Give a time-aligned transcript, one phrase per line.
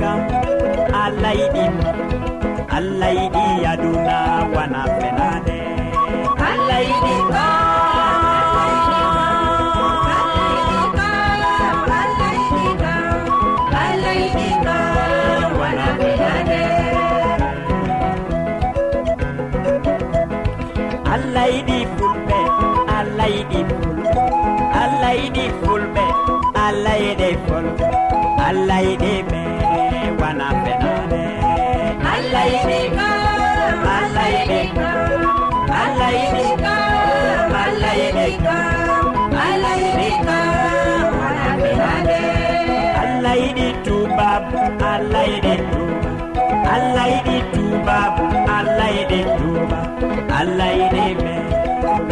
[0.00, 0.20] kam
[1.04, 1.64] allah yiɗi
[2.78, 4.18] allah yiɗi aduna
[4.54, 5.58] wana fenade.
[6.48, 7.14] Allah yiɗi
[21.14, 22.38] allah yiɗi fulɓe
[22.98, 24.12] allah yiɗi fulɓe
[24.82, 26.04] allah yiɗi fulɓe
[26.66, 27.66] allah yiɗe fol
[28.48, 29.47] allah yiɗe ɓe
[30.28, 31.20] bana fenode
[32.12, 33.08] allah yiɗi ka
[33.96, 34.90] allah yiɗi ka
[35.82, 36.74] allah yiɗi ka
[37.62, 38.56] allah yiɗi ka
[39.44, 40.38] allah yiɗi ka
[41.20, 42.20] bana fenode
[43.02, 44.44] allah yiɗi tubab
[44.92, 46.12] allah yiɗi tuba
[46.76, 48.14] allah yiɗi tubab
[48.58, 49.80] allah yiɗi tuba
[50.40, 51.34] allah yiɗi me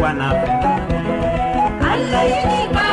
[0.01, 0.99] wana fenode
[1.91, 2.86] allah yiɗi ka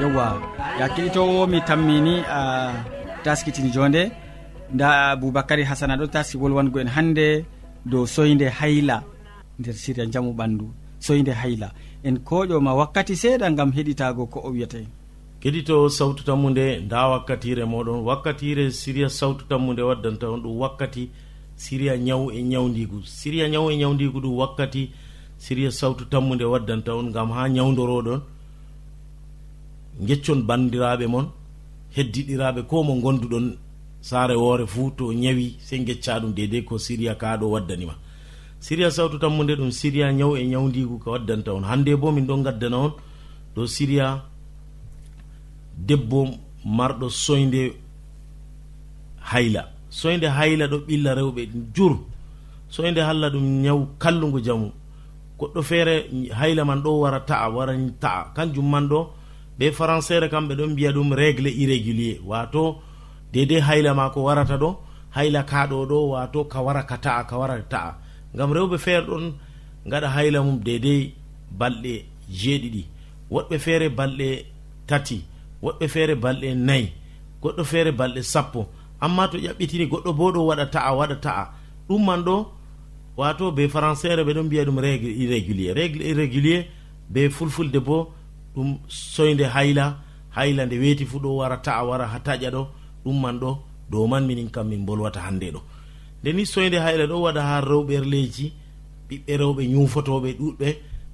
[0.00, 0.26] yewwa
[0.80, 2.40] ya keɗitowo mi tammini a
[3.24, 4.02] taskitini jonde.
[4.74, 7.44] Nda aboubacary hasana ɗo taski wolwango en hannde
[7.90, 9.02] dow soyde hayla
[9.58, 10.66] nder siria jamu ɓandu.
[11.00, 11.68] Soyde hayla.
[12.04, 14.86] En koƴoma wakkati seeɗa gam heɗitago ko o wiyata en
[15.40, 18.02] keɗito sawtu tammude nda wakkatire moɗon.
[18.04, 21.10] Wakkatire siriya sawtu tammude waddanta on ɗum wakkati
[21.56, 24.90] siriya ñaw e ñawdigu siriya ñaw e ñawdigu ɗum wakkati
[25.38, 28.20] siriya sawtu tammude waddanta on gam ha ñawdoroɗon
[30.06, 31.26] geccon bandiraɓe moon
[31.96, 33.56] heddiɗiraɓe ko mo gonduɗon
[34.00, 37.94] saare woore fuu to ñawi sey gecca ɗum dedei ko siriya kaɗo waddanima
[38.60, 41.62] siriya sawtu tammude ɗum siriya ñaw e ñawdigu ko waddanta on.
[41.64, 42.92] Hande bo min ɗon gaddana on
[43.54, 44.24] ɗo siriya
[45.86, 46.28] debbo
[46.64, 47.72] marɗo soyde
[49.30, 49.62] hayla.
[49.90, 51.42] Soyde hayla ɗo ɓilla rewɓe
[51.74, 51.96] jur.
[52.68, 54.72] Soyde halla ɗum ñaw kallugu jamu.
[55.38, 55.94] Goɗɗo feere
[56.38, 58.32] hayla man ɗo wara ta'a wara ta'a.
[58.34, 59.00] Kanjum man ɗo
[59.58, 62.18] ɓe françaire kamɓe ɗon mbiya ɗum régle irrégulier.
[62.26, 62.80] Wato
[63.32, 64.76] dedei hayla ma ko warata ɗo
[65.16, 67.94] hayla kaɗo ɗo wato ka wara ka ta'a ka wara ta'a.
[68.34, 69.32] Gam rewɓe feere ɗon
[69.86, 71.14] gaɗa hayla mum dedei
[71.58, 72.84] balɗe jeeɗiɗi.
[73.30, 74.44] Woɗɓe feere balɗe
[74.86, 75.24] tati.
[75.62, 76.92] woɗɗo feere balɗe nayi
[77.42, 78.66] goɗɗo feere balɗe sappo.
[79.00, 81.44] Amma to ƴaɓɓitini goɗɗo bo ɗo waɗa ta'a waɗa ta'a.
[81.88, 82.46] Ɗum man ɗo
[83.16, 85.74] wato be françaire ɓe ɗon mbiya ɗum régle irrégulier.
[85.74, 86.66] Régle irrégulier
[87.08, 88.12] be fulfulde bo
[88.54, 89.96] ɗum soyde hayla
[90.36, 92.66] hayla nde weeti fuu ɗo wara ta'a wara ha taƴa ɗo.
[93.04, 93.58] Ɗum man ɗo
[93.90, 95.60] dow man minin kam min bolwata hannde ɗo.
[96.22, 98.52] Nde ni soyde hayla ɗo waɗa ha rewɓerleji
[99.08, 100.68] ɓiɓɓe rewɓe ñuufotoɓe ɗuɗɓe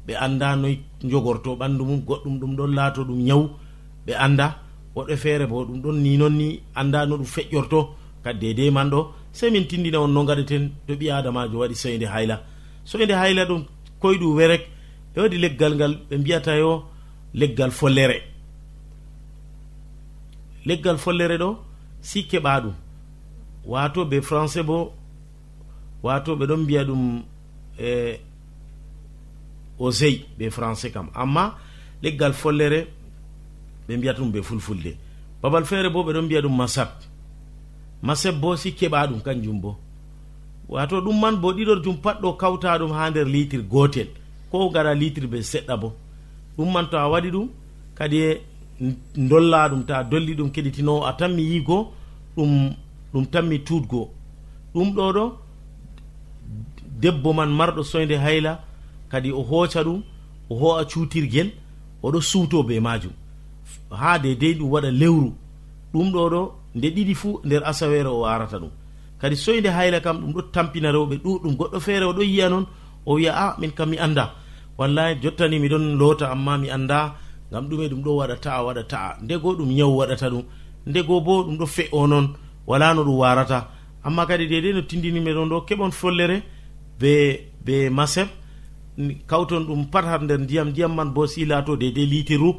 [0.06, 3.48] ɓe anda noy jogorto ɓandu mum goɗɗum ɗum ɗon laato ɗum ñawu
[4.06, 4.46] ɓe anda
[4.94, 7.80] woɗɓe feere bo ɗum ɗon ni noon ni anda no ɗum feƴƴorto
[8.24, 12.06] kadi dedei man ɗo sey min tindina on no gaɗeten to ɓi adamajo waɗi soyde
[12.06, 12.36] hayla.
[12.84, 13.64] Soyde hayla ɗum
[14.00, 14.62] koyɗu werek
[15.14, 16.84] ɓe waɗi leggal ngal ɓe mbiyata yo
[17.34, 18.22] leggal follere.
[20.66, 21.58] Leggal follere ɗo
[22.00, 22.74] si keɓa ɗum.
[23.66, 24.92] Wato be français bo
[26.02, 27.22] wato ɓe ɗon mbiya ɗum
[27.78, 28.20] e
[29.78, 31.10] osey be français kam.
[31.14, 31.56] Amma
[32.02, 32.86] leggal follere
[33.86, 34.96] ɓe mbiyata ɗum ɓe fulfulde.
[35.42, 36.88] Babal feere bo ɓe ɗon mbiya ɗum masab.
[38.02, 39.76] Masab bo si keɓa ɗum kanjum bo.
[40.68, 44.08] Wato ɗum man bo ɗiɗor jum pat ɗo kawta ɗum ha nder litre gotel
[44.50, 45.92] ko gara litre be seɗɗa bo.
[46.56, 47.48] Ɗum man to a waɗi ɗum
[47.94, 48.40] kadi e
[49.16, 51.92] dolla ɗum ta dolli ɗum keɗitinowo a tanmi yigo
[52.36, 52.74] ɗum
[53.12, 54.10] ɗum tanmi tuutgo.
[54.74, 55.24] Ɗum ɗo ɗo
[57.00, 58.60] debbo man marɗo soyde hayla
[59.10, 60.02] kadi o hooca ɗum
[60.50, 61.50] o ho'a cuutirguel
[62.02, 63.12] oɗo suuto be majum
[63.90, 65.30] ha de dey ɗum waɗa lewru.
[65.92, 66.42] Ɗum ɗo ɗo
[66.76, 68.70] nde ɗiɗi fuu nder asawere o arata ɗum.
[69.20, 72.66] Kadi soyde hayla kam ɗum ɗo tampina rewɓe ɗuɗum goɗɗo feere o ɗo yiya noon
[73.06, 74.24] o wiya a ah, min kam mi annda.
[74.78, 77.14] Wallahi jottani miɗon loota amma mi annda
[77.50, 79.18] ngam ɗume ɗum ɗo waɗa ta'a waɗa ta'a.
[79.22, 80.42] Ndego ɗum nyawu waɗata ɗum
[80.86, 82.26] ndego bo ɗum ɗo fe'o noon
[82.66, 83.68] wala no ɗum warata.
[84.04, 86.42] Amma kadi dedei no tindinime ɗon ɗo keɓon follere
[87.00, 87.12] be
[87.64, 88.28] be maseb
[89.26, 92.54] kawton ɗum pat har nder ndiyam ndiyam man bo si laato dedei litiru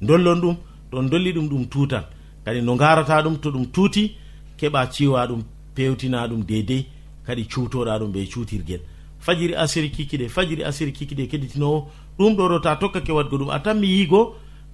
[0.00, 0.56] dollon ɗum
[0.92, 2.04] ɗon dolli ɗum ɗum tuutan.
[2.44, 4.12] Kadi no garata ɗum to ɗum tuuti
[4.58, 5.42] keɓa ciwa ɗum
[5.74, 6.86] pewtina ɗum deydey
[7.26, 8.80] kadi cuutoɗa ɗum ɓe cuutirguel
[9.18, 11.78] fajiri asiri kikiɗe fajiri asiri kikiɗe keɗitinowo
[12.18, 13.50] ɗum ɗo ɗo ta tokkake wadgo ɗum.
[13.50, 14.20] A tan mi yiigo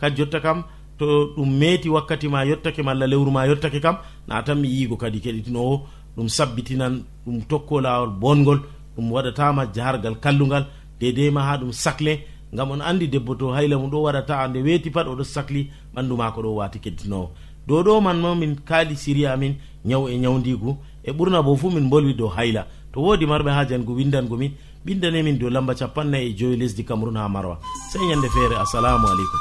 [0.00, 0.64] kadi jotta kam
[0.98, 3.96] to ɗum meeti wakkati ma yottake malla lewru ma yottake kam
[4.28, 5.74] na tan mi yiigo kadi keɗitinowo.
[6.16, 6.94] Ɗum sabbitinan
[7.26, 8.60] ɗum tokko lawol bongol
[8.96, 10.64] ɗum waɗatama jahargal kallugal
[11.00, 12.20] dedema ha ɗum sacle
[12.54, 16.16] ngam on andi debbo to hayla mum ɗo waɗata nde weeti pat oɗo sahli ɓandu
[16.16, 17.30] mako ɗo wati keddinowo
[17.66, 19.54] dow ɗo man ma min kaali siri amin
[19.84, 22.66] ñaw e ñawdigu e ɓurna bo fuu min bolwi dow hayla.
[22.92, 24.52] To woodi marɓe hajangu windangomin
[24.84, 27.58] ɓindanemin dow lamba capannayi e joyi lesdi cameron ha marwa.
[27.90, 29.40] Sey ñande feere assalamu aleykum.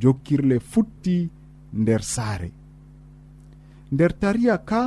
[0.00, 1.16] jokkirle futti
[1.80, 2.50] nder saare.
[3.92, 4.80] Nder tariya ka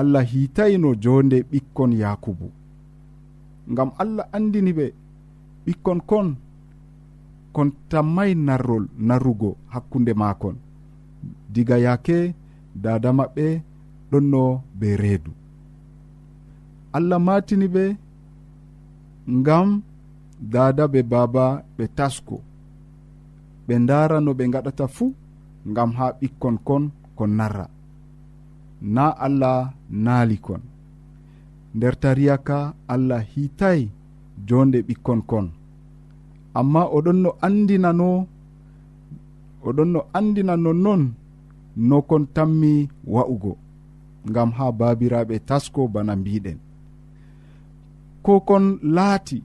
[0.00, 2.48] allah hitayino jonde ɓikkon yakubu.
[3.72, 4.86] Ngam allah andini ɓe
[5.64, 6.28] ɓikkon kon
[7.54, 10.56] kon tammay narrol narrugo hakkunde makon
[11.52, 12.18] diga yake
[12.82, 13.46] dada maɓɓe
[14.10, 14.42] ɗonno
[14.78, 15.32] be reedu.
[16.96, 17.84] Allah matini ɓe
[19.38, 19.68] ngam
[20.52, 21.44] dada be baba
[21.76, 22.36] ɓe tasko.
[23.66, 25.08] ɓe ndara no ɓe gaɗata fuu
[25.74, 26.84] gam ha ɓikkon kon
[27.16, 27.66] kon narra.
[28.94, 29.58] Na allah
[30.04, 30.62] naali kon.
[31.74, 32.56] Nder tariyaka
[32.92, 33.80] allah hiitay
[34.48, 35.46] jonde ɓikkon kon.
[36.58, 38.08] Amma oɗon no andinano
[39.68, 41.02] oɗon no andina nonnon
[41.88, 42.72] no kon tammi
[43.14, 43.52] wa'ugo
[44.30, 46.58] ngam ha babiraɓe tasko bana mbiɗen
[48.24, 48.64] ko kon
[48.96, 49.38] laati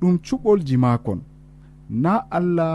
[0.00, 1.20] ɗum cuɓolji makon
[2.02, 2.74] na allah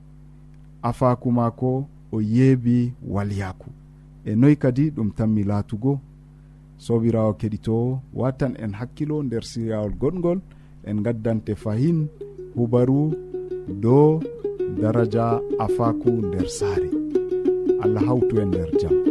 [0.81, 3.69] afaku maako o yeebi walyaku
[4.25, 5.99] e noyi kadi ɗum tanmi laatugo
[6.77, 10.39] sobirawo keɗito watan en hakkilo nder siryawol goɗgol
[10.89, 12.07] en gaddante fahin
[12.55, 13.13] hubaru
[13.83, 14.19] dow
[14.81, 16.89] daraja afaku nder saare.
[17.83, 19.10] Allah hawtu en nder jam.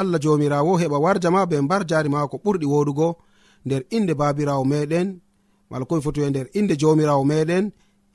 [0.00, 3.08] allah jomirawo heɓa warja ma be mbar jari ma ko ɓurɗi woɗugo.
[3.64, 5.08] Nder inde babirawo meɗen
[5.70, 7.64] mala komi foti e nder inde jomirawo meɗen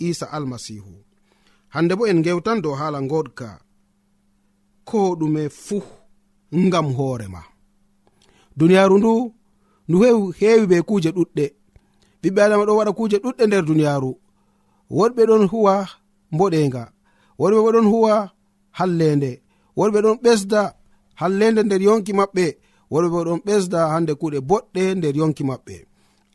[0.07, 0.93] isa almasihu.
[1.73, 3.49] Hande bo en gewtan dow hala goɗka
[4.89, 5.83] ko ɗume fuu
[6.65, 7.41] ngam hoorema
[8.57, 9.13] duniyaru ndu
[9.87, 9.97] ndu
[10.39, 11.45] heewi be kuuje ɗuɗɗe.
[12.21, 14.11] Ɓiɓɓe adama ɗo waɗa kuuje ɗuɗɗe nder duniyaru.
[14.97, 15.73] Woɗɓe ɗon huwa
[16.33, 16.83] mboɗenga
[17.39, 18.13] woɗɓe bo ɗon huwa
[18.77, 19.31] hallende
[19.77, 20.61] woɗɓe ɗon ɓesda
[21.21, 22.45] hallende nder yonki maɓɓe
[22.91, 25.75] worɓe ɗon ɓesda hande kuuɗe boɗɗe nder yonki maɓɓe.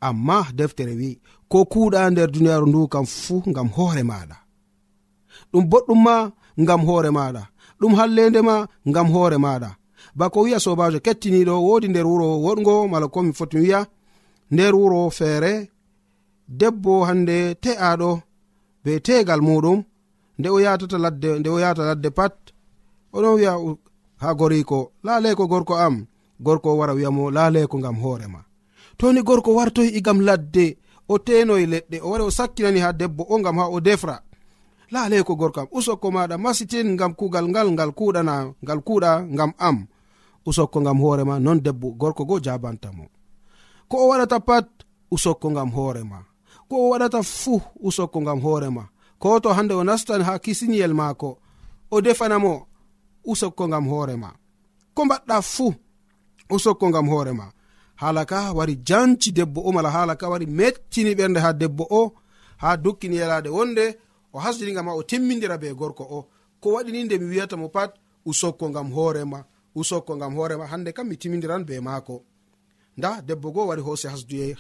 [0.09, 1.11] Amma deftere wi
[1.51, 4.37] ko kuuɗa nder duniyaaru ndu kam fuu ngam hoore maɗa
[5.53, 6.15] ɗum boɗɗum ma
[6.63, 7.43] ngam hoore maɗa
[7.81, 8.55] ɗum hallende ma
[8.91, 9.71] ngam hoore maɗa
[10.19, 13.81] bako wi'a sobajo kettiniɗo wodi nder wuro woɗgo mala komi foti wiya
[14.53, 15.53] nder wuro feere
[16.61, 18.11] debbo hande te'aɗo
[18.85, 19.79] be tegal muɗum
[20.39, 22.35] nde o yatata ladde nde o yata ladde pat
[23.17, 23.53] oɗon wi'a
[24.21, 26.07] ha goriko laleko gorko am.
[26.41, 28.45] Gorko o wara wiyamo laleko ko ngam hoorema
[28.97, 30.77] toni gorko wartoyi igam ladde
[31.09, 34.23] o tenoye leɗɗe o wari o sakkinani ha debbo o ngam ha o defra.
[34.91, 39.87] Laleko gorko am usokko maɗa masitin ngam kugal ngal ngal kuɗana ngal kuɗa ngam am.
[40.47, 43.05] Usokko ngam hoorema non debbo gorko go jabantamo
[43.91, 44.69] ko o waɗata pat
[45.11, 46.19] usokko ngam hoorema
[46.69, 51.39] ko o waɗata fuu usokko ngam hoorema ko to hande o nastan ha kisiniyel maako
[51.91, 52.70] o defanamo
[53.25, 54.35] usokko gam hoorema
[54.95, 55.75] ko mbaɗɗa fuu
[56.51, 57.53] usokko gam hoorema
[57.97, 62.13] haala ka wari janci debbo o mala haala ka wari mettini ɓernde ha debbo o
[62.57, 63.99] ha dukkini yalade wonde
[64.33, 66.29] o hasdiniga ma o timmidira be gorko o.
[66.61, 67.95] Ko waɗini nde mi wiyata mo pat
[68.27, 72.23] usokko gam hoorema usokko gam hoorema hande kam mi timmidiran be maako.
[72.97, 74.57] Nda debbo goo wari hoose hasduye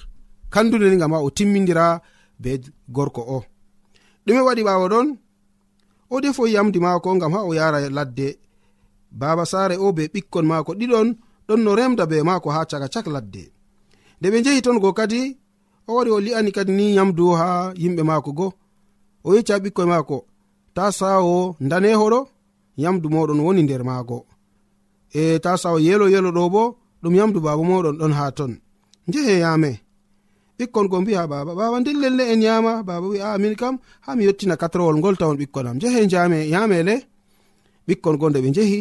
[0.50, 2.00] kandude gam ha o timmidira
[2.38, 3.44] be gorko o.
[4.26, 5.16] Ɗume waɗi ɓawo ɗon
[6.10, 8.38] o defo yamdi maako gam ha o yara ladde.
[9.10, 11.08] baba saare o be ɓikkon maako ɗiɗon
[11.48, 13.42] ɗon no remda be maako ha caka cak ladde.
[14.18, 15.20] Nde ɓe jehi ton go kadi
[15.88, 17.48] o wari o li'ani kadi ni yamdu ha
[17.82, 18.48] yimɓe maako go.
[19.26, 20.16] O yecca ɓikkoye maako
[20.76, 22.20] ta sawo danehoɗo
[22.82, 24.18] yamdu moɗon woni nder maago.
[25.20, 26.62] E ta sawo yelo yelo ɗo bo
[27.02, 28.52] ɗum yamdu baba moɗon ɗon ha ton.
[29.08, 29.70] Njehe yame
[30.58, 34.24] ɓikkon go mbiha baba baba ndillelle en yama baba wi a min kam ha mi
[34.26, 35.76] yettina katrowol ngol tawon ɓikkon am.
[35.82, 36.94] Jehe jame yame le.
[37.88, 38.80] Ɓikkon go nde ɓe jehi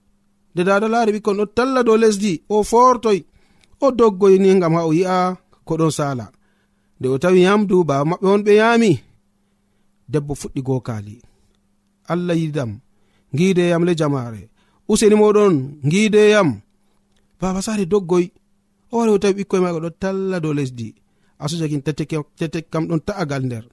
[0.53, 3.19] nde dada laari ɓikkon ɗo talla dow lesdi o fortoy
[3.85, 5.17] o doggoyni gam ha o yi'a
[5.67, 6.25] ko ɗon sala
[6.97, 8.91] nde o tawi yamdu baba maɓɓe on ɓe yami
[10.11, 11.15] debbo fuɗɗi gokali
[12.11, 12.71] allah yidam
[13.37, 14.41] gideyam le jamare
[14.91, 15.53] useni moɗon
[15.91, 16.49] gideyam
[17.41, 18.25] baba sari doggoy
[18.91, 20.87] o wari o tawi ɓikkoye maga ɗo talla dow lesdi.
[21.39, 21.81] Asujakin
[22.37, 23.65] tetek kam ɗon ta'agal nder.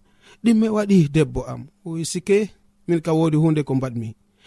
[0.44, 1.66] Ɗimme waɗi debbo am.
[1.84, 2.38] O sike
[2.86, 4.08] min ka wodi hunde ko mbaɗmi.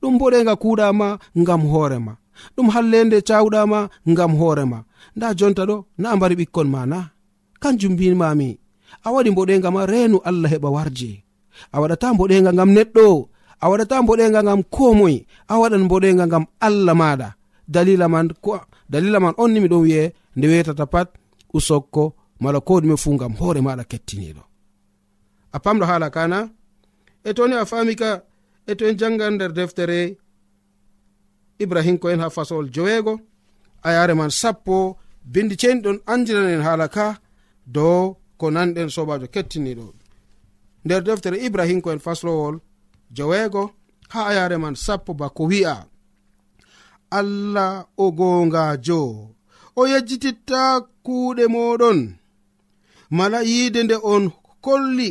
[0.00, 1.08] ɗum boɗega kuuɗama
[1.40, 2.12] ngam hoorema
[2.56, 3.78] ɗum hallende cawɗama
[4.10, 4.78] ngam hoorema
[5.16, 6.98] nda jonta ɗo na mbari ɓikkon ma na.
[7.62, 8.48] Kanjum mbimami
[9.06, 11.10] a waɗi mboɗega ma reenu allah heɓa warje
[11.74, 13.06] a waɗata mboɗega ngam neɗɗo
[13.62, 15.16] a waɗata mboɗega ngam komoy
[15.48, 17.28] a waɗan mboɗega ngam allah maɗa.
[17.74, 18.50] Dalila man ko
[18.92, 20.02] dalila man on nimi ɗon wi'e
[20.36, 21.08] nde wetata pat
[21.56, 22.04] usokko
[22.42, 24.42] mala ko ɗume fuu ngam hoore maɗa kettiniɗo.
[25.52, 26.38] A pamɗo haala kana?
[27.24, 28.10] E toni a fami ka
[28.66, 30.16] e to en jangan nder deftere
[31.58, 33.20] ibrahim ko en ha fasowol joweego.
[33.82, 34.96] A yare man sappo
[35.32, 37.06] bindi ceni ɗon andiran en haala ka
[37.66, 39.86] dow ko nanɗen sobajo kettiniɗo
[40.84, 42.56] nder deftere ibrahim ko en faslowol
[43.16, 43.62] joweego
[44.12, 45.76] ha a yare man sappo bako wi'a.
[47.10, 49.02] Allah o gongajo
[49.76, 50.62] o yejjititta
[51.04, 51.98] kuuɗe moɗon
[53.10, 54.24] mala yiide nde on
[54.64, 55.10] kolli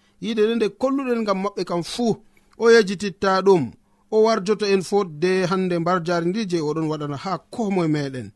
[0.21, 2.11] yide nde nde kolluɗen gam maɓɓe kam fuu
[2.63, 3.63] o yejititta ɗum
[4.11, 8.27] o warjoto en fotde hande mbar jari ndi je oɗon waɗana ha komoe meɗen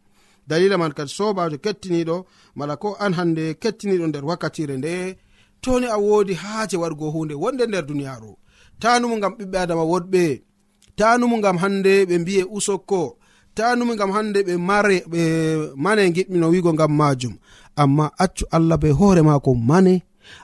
[0.48, 2.16] dalila man kadi sobajo kettiniɗo
[2.58, 4.94] mala ko an hande kettiniɗo nder wakkatire nde
[5.64, 8.32] toni a wodi haaje waɗugo hunde wonde nder duniyaru
[8.82, 10.24] tanumu gam ɓiɓɓe adama woɗɓe
[11.00, 13.02] tanumu gam hande ɓe mbiye usokko
[13.58, 15.22] tanumo gam hande ɓe mare ɓe
[15.84, 17.34] mane giɗmino wigo gam majum
[17.82, 19.94] amma accu allah be hoore mako mane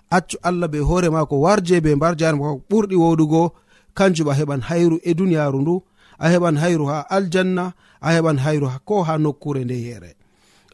[0.09, 3.51] accu allah be hoore maako warje be mbar jare maako ɓurɗi woɗugo.
[3.97, 5.75] Kanjum a heɓan hayru e duniyaru ndu
[6.19, 10.11] a heɓan hayru ha aljanna a heɓan hayru ko ha nokkure nde yere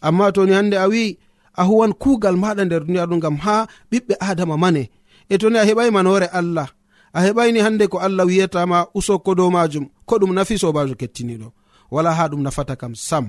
[0.07, 1.17] amma toni hande a wi
[1.53, 3.55] a huwan kugal maɗa nder duniyaru ndu gam ha
[3.91, 4.83] ɓiɓɓe adama mane.
[5.29, 6.67] E toni a heɓai manore allah
[7.13, 11.47] a heɓaini hande ko allah wiyatama usokko dow majum ko ɗum nafi sobajo kettiniɗo
[11.91, 13.25] wala ha ɗum nafata kam sam.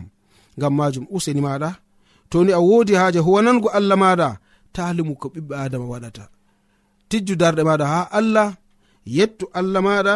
[0.60, 1.70] Gam majum useni maɗa
[2.30, 4.28] toni a wodi haaje huwanango allah maɗa
[4.74, 6.24] talimu ko ɓiɓɓe adama waɗata.
[7.08, 8.48] Tijju darɗe maɗa ha allah
[9.16, 10.14] yettu allah maɗa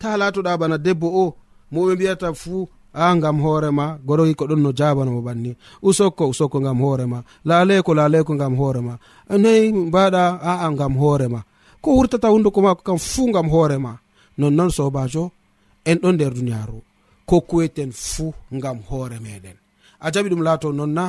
[0.00, 1.24] ta latoɗa bana debbo o
[1.72, 2.60] moɓe mbiyata fuu
[2.92, 5.50] a gam hoorema goroyi ko ɗon no jabanamo banni.
[5.88, 8.94] Usokko usokko gam hoorema laleko laleko gam hoorema
[9.42, 11.40] nayi mbaɗa aa gam hoorema
[11.82, 13.92] ko wurtata hunduko mako kam fuu gam hoorema
[14.38, 15.24] nonnoon sobajo
[15.90, 16.78] en ɗon nder duniyaru
[17.28, 18.32] ko kuweten fuu
[18.62, 19.56] gam hoore meɗen
[20.00, 21.04] a jaɓi ɗum laato nonna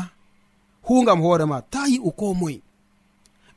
[0.88, 2.60] hu gam hoorema ta yi'u ko moye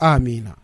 [0.00, 0.63] amina.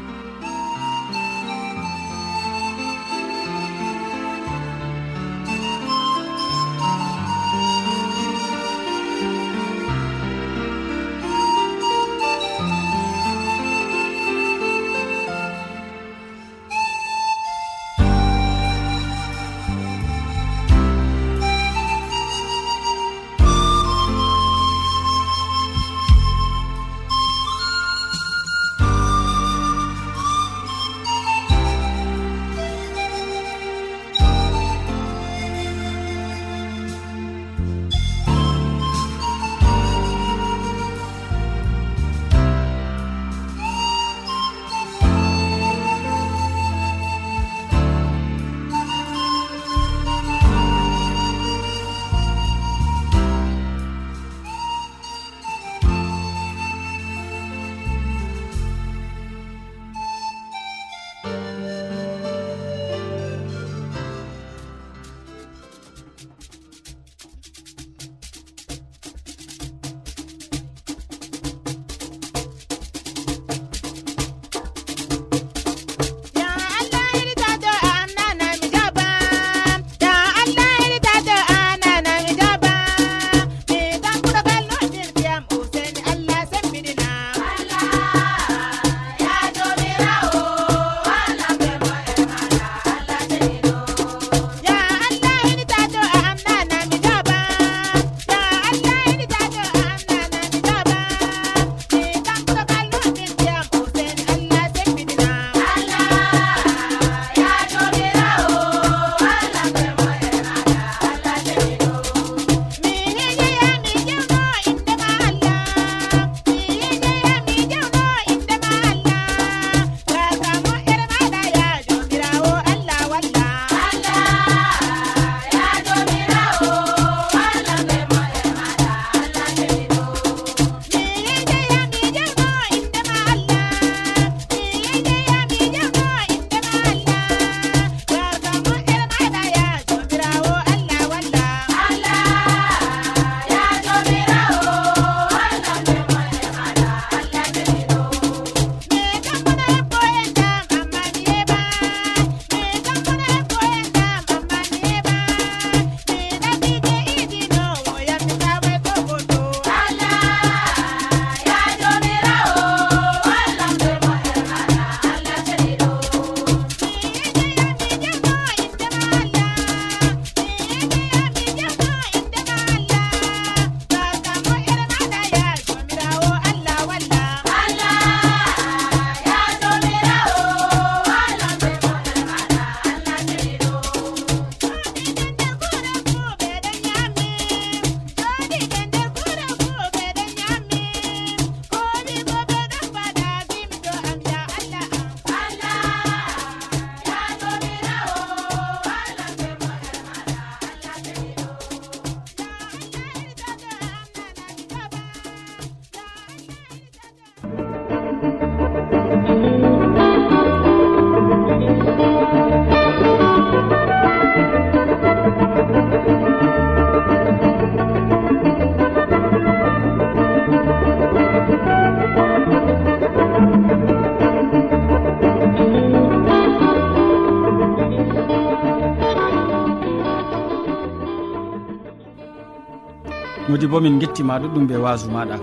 [233.71, 235.37] bo min gettima ɗuɗɗum be wasu maɗa.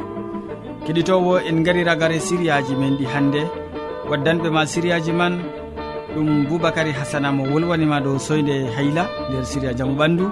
[0.85, 3.41] Keɗitowo en gari ragare siriyaji men ɗi hannde
[4.11, 5.41] waddanɓe ma siriyaji man
[6.15, 10.25] ɗum boubacary hasana mo wolwanima dow soyde hayla nder siria jaamu ɓandu.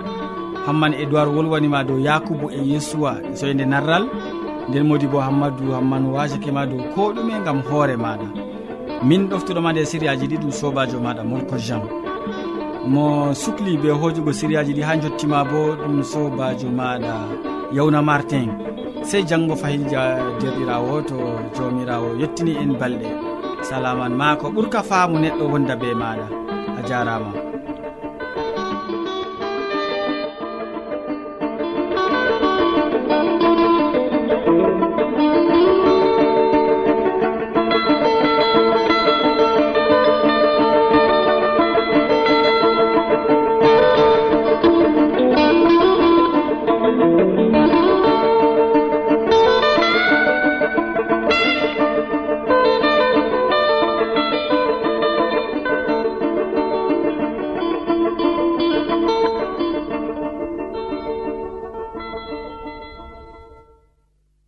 [0.66, 4.04] Hamman edoird wolwanima dow yakubu e yesuwa e soyde narral.
[4.68, 8.28] Nden modi bo hammadou hamman wasakema dow ko ɗume gam hoore maɗa.
[9.04, 11.80] Min ɗoftuɗoma nde sériyaji ɗi ɗum sobajo maɗa molko jean.
[12.86, 17.14] mo sukli be hojugo siriyaji ɗi ha jottima bo ɗum sobajo maɗa
[17.76, 18.50] yawna martin.
[19.08, 20.02] Sey janggo fayilja
[20.40, 21.16] derɗirawo to
[21.56, 23.08] jawmirawo yettini en balɗe.
[23.68, 26.26] Salaman ma ko ɓuurka faamu neɗɗo wonda be maɗa.
[26.78, 27.45] A jarama.